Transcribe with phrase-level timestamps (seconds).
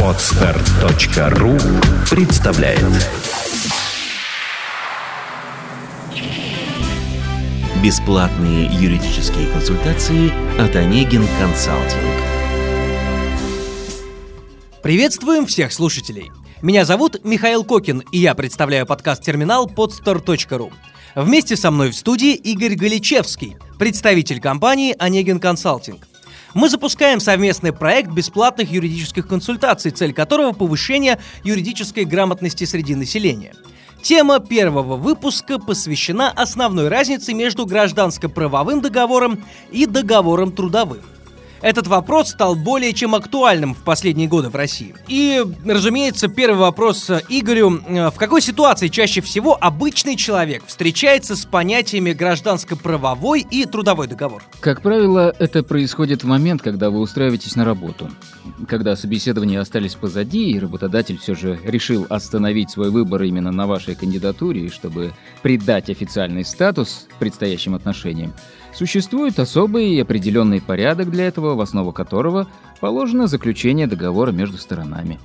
[0.00, 1.56] Отстар.ру
[2.10, 2.84] представляет
[7.82, 10.30] Бесплатные юридические консультации
[10.60, 12.02] от Онегин Консалтинг.
[14.82, 16.30] Приветствуем всех слушателей!
[16.62, 20.72] Меня зовут Михаил Кокин, и я представляю подкаст «Терминал» podstar.ru.
[21.14, 26.07] Вместе со мной в студии Игорь Галичевский, представитель компании «Онегин Консалтинг».
[26.58, 33.54] Мы запускаем совместный проект бесплатных юридических консультаций, цель которого– повышение юридической грамотности среди населения.
[34.02, 40.98] Тема первого выпуска посвящена основной разнице между гражданско-правовым договором и договором трудовым.
[41.60, 44.94] Этот вопрос стал более чем актуальным в последние годы в России.
[45.08, 47.70] И, разумеется, первый вопрос Игорю.
[47.70, 54.42] В какой ситуации чаще всего обычный человек встречается с понятиями гражданско-правовой и трудовой договор?
[54.60, 58.10] Как правило, это происходит в момент, когда вы устраиваетесь на работу.
[58.68, 63.94] Когда собеседования остались позади, и работодатель все же решил остановить свой выбор именно на вашей
[63.94, 65.12] кандидатуре, чтобы
[65.42, 68.32] придать официальный статус предстоящим отношениям,
[68.78, 72.46] Существует особый и определенный порядок для этого, в основу которого
[72.80, 75.18] положено заключение договора между сторонами.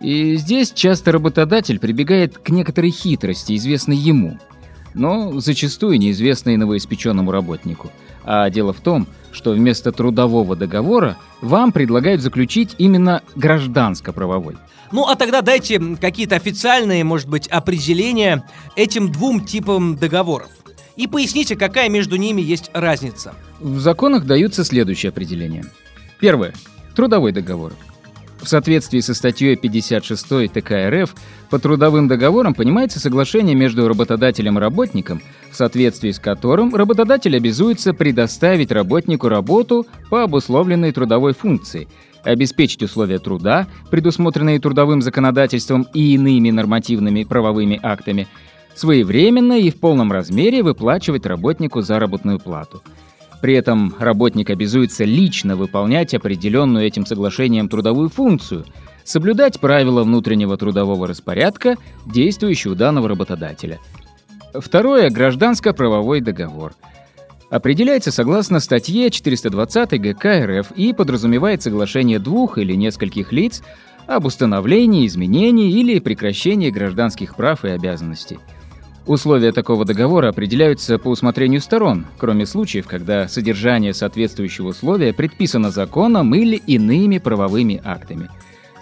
[0.00, 4.38] И здесь часто работодатель прибегает к некоторой хитрости, известной ему,
[4.94, 7.90] но зачастую неизвестной новоиспеченному работнику.
[8.24, 14.56] А дело в том, что вместо трудового договора вам предлагают заключить именно гражданско-правовой.
[14.92, 18.44] Ну а тогда дайте какие-то официальные, может быть, определения
[18.76, 20.50] этим двум типам договоров.
[21.00, 23.32] И поясните, какая между ними есть разница.
[23.58, 25.64] В законах даются следующие определения.
[26.20, 26.52] Первое.
[26.94, 27.72] Трудовой договор.
[28.42, 31.14] В соответствии со статьей 56 ТК РФ,
[31.48, 37.94] по трудовым договорам понимается соглашение между работодателем и работником, в соответствии с которым работодатель обязуется
[37.94, 41.88] предоставить работнику работу по обусловленной трудовой функции,
[42.24, 48.28] обеспечить условия труда, предусмотренные трудовым законодательством и иными нормативными правовыми актами,
[48.74, 52.82] своевременно и в полном размере выплачивать работнику заработную плату.
[53.40, 58.66] При этом работник обязуется лично выполнять определенную этим соглашением трудовую функцию,
[59.04, 63.78] соблюдать правила внутреннего трудового распорядка, действующие данного работодателя.
[64.52, 66.74] Второе– гражданско-правовой договор.
[67.50, 73.62] Определяется согласно статье 420 ГК РФ и подразумевает соглашение двух или нескольких лиц
[74.06, 78.38] об установлении, изменении или прекращении гражданских прав и обязанностей–
[79.06, 86.34] Условия такого договора определяются по усмотрению сторон, кроме случаев, когда содержание соответствующего условия предписано законом
[86.34, 88.28] или иными правовыми актами.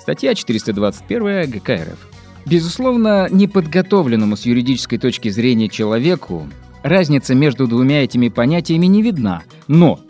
[0.00, 2.08] Статья 421 ГК РФ.
[2.46, 6.48] Безусловно, неподготовленному с юридической точки зрения человеку
[6.82, 10.00] разница между двумя этими понятиями не видна, но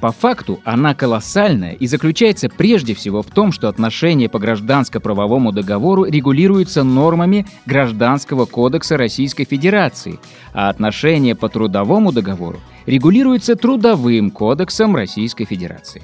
[0.00, 6.04] по факту она колоссальная и заключается прежде всего в том, что отношения по гражданско-правовому договору
[6.04, 10.18] регулируются нормами Гражданского кодекса Российской Федерации,
[10.54, 16.02] а отношения по трудовому договору регулируются Трудовым кодексом Российской Федерации.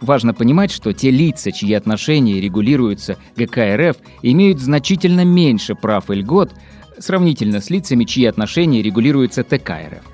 [0.00, 6.14] Важно понимать, что те лица, чьи отношения регулируются ГК РФ, имеют значительно меньше прав и
[6.14, 6.50] льгот
[6.98, 10.13] сравнительно с лицами, чьи отношения регулируются ТК РФ.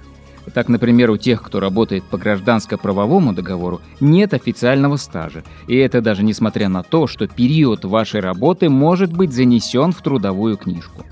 [0.55, 6.25] Так, например, у тех, кто работает по гражданско-правовому договору, нет официального стажа, и это даже
[6.25, 11.05] несмотря на то, что период вашей работы может быть занесен в трудовую книжку.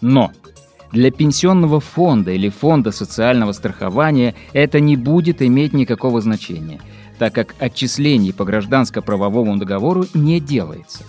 [0.00, 0.30] Но
[0.92, 6.80] для пенсионного фонда или фонда социального страхования это не будет иметь никакого значения,
[7.18, 11.04] так как отчислений по гражданско-правовому договору не делается.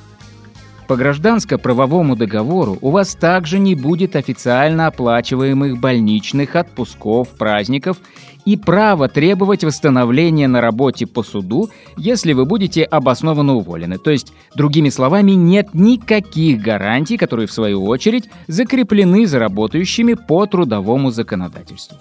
[0.88, 7.98] По гражданско-правовому договору у вас также не будет официально оплачиваемых больничных, отпусков, праздников
[8.46, 13.98] и права требовать восстановления на работе по суду, если вы будете обоснованно уволены.
[13.98, 20.46] То есть, другими словами, нет никаких гарантий, которые, в свою очередь, закреплены за работающими по
[20.46, 21.98] трудовому законодательству.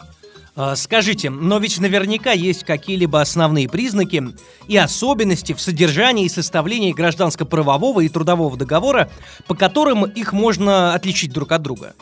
[0.55, 4.23] А, скажите, но ведь наверняка есть какие-либо основные признаки
[4.69, 9.11] и особенности в содержании и составлении гражданско-правового и трудового договора,
[9.47, 11.95] по которым их можно отличить друг от друга.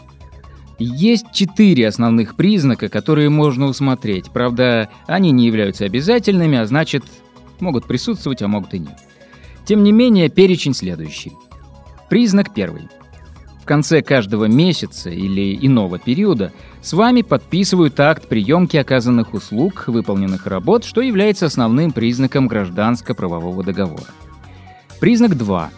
[0.78, 4.30] Есть четыре основных признака, которые можно усмотреть.
[4.32, 7.04] Правда, они не являются обязательными, а значит,
[7.60, 8.98] могут присутствовать, а могут и нет.
[9.64, 11.32] Тем не менее, перечень следующий.
[12.08, 12.88] Признак первый–
[13.64, 16.52] конце каждого месяца или иного периода
[16.82, 24.06] с вами подписывают акт приемки оказанных услуг, выполненных работ, что является основным признаком гражданско-правового договора.
[25.00, 25.70] Признак 2.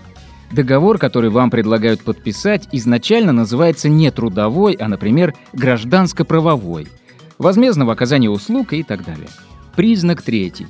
[0.52, 6.88] Договор, который вам предлагают подписать, изначально называется не трудовой, а, например, гражданско-правовой,
[7.38, 9.28] возмездного оказания услуг и так далее.
[9.74, 10.66] Признак третий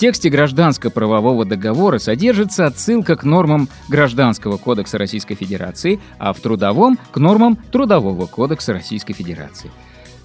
[0.00, 7.18] тексте гражданско-правового договора содержится отсылка к нормам Гражданского кодекса Российской Федерации, а в трудовом— к
[7.18, 9.70] нормам Трудового кодекса Российской Федерации.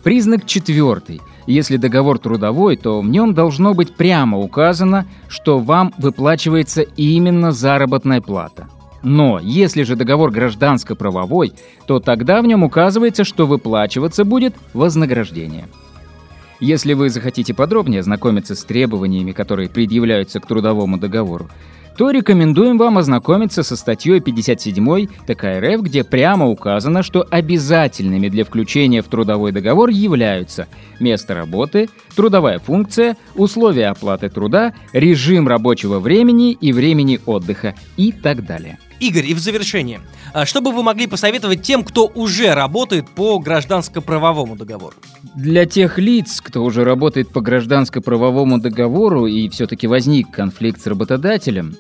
[0.01, 1.19] Признак четвертый.
[1.45, 8.21] Если договор трудовой, то в нем должно быть прямо указано, что вам выплачивается именно заработная
[8.21, 8.69] плата.
[9.03, 11.51] Но если же договор гражданско-правовой,
[11.85, 15.67] то тогда в нем указывается, что выплачиваться будет вознаграждение.
[16.59, 21.49] Если вы захотите подробнее ознакомиться с требованиями, которые предъявляются к трудовому договору,
[21.97, 28.43] то рекомендуем вам ознакомиться со статьей 57 ТК РФ, где прямо указано, что обязательными для
[28.43, 30.67] включения в трудовой договор являются
[30.99, 38.45] место работы, трудовая функция, условия оплаты труда, режим рабочего времени и времени отдыха и так
[38.45, 38.77] далее.
[38.99, 40.01] Игорь, и в завершение,
[40.33, 44.95] а что бы вы могли посоветовать тем, кто уже работает по гражданско-правовому договору?
[45.35, 51.75] Для тех лиц, кто уже работает по гражданско-правовому договору и все-таки возник конфликт с работодателем,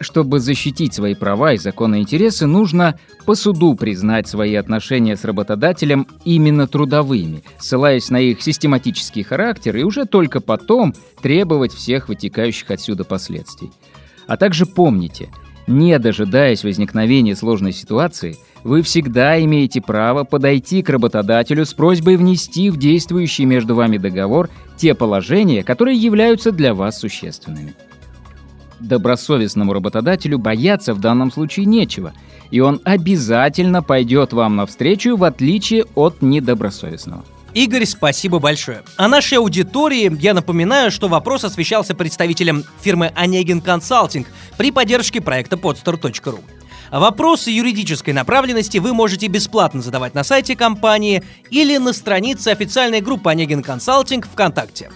[0.00, 6.06] чтобы защитить свои права и законные интересы, нужно по суду признать свои отношения с работодателем
[6.24, 13.04] именно трудовыми, ссылаясь на их систематический характер, и уже только потом требовать всех вытекающих отсюда
[13.04, 13.70] последствий.
[14.26, 15.28] А также помните–
[15.66, 22.70] не дожидаясь возникновения сложной ситуации, вы всегда имеете право подойти к работодателю с просьбой внести
[22.70, 27.74] в действующий между вами договор те положения, которые являются для вас существенными.
[28.80, 32.12] Добросовестному работодателю бояться в данном случае нечего,
[32.50, 37.24] и он обязательно пойдет вам навстречу в отличие от недобросовестного.
[37.54, 38.82] Игорь, спасибо большое.
[38.96, 44.26] А нашей аудитории я напоминаю, что вопрос освещался представителем фирмы Онегин Консалтинг
[44.56, 46.40] при поддержке проекта podstar.ru.
[46.90, 53.30] Вопросы юридической направленности вы можете бесплатно задавать на сайте компании или на странице официальной группы
[53.30, 54.90] Онегин Консалтинг ВКонтакте.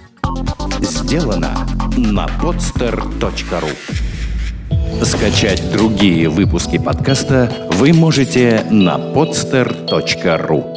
[0.81, 1.67] Сделано
[1.97, 3.71] на podster.ru
[5.05, 10.76] Скачать другие выпуски подкаста вы можете на podster.ru